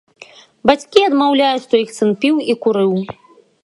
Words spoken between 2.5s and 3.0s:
і курыў.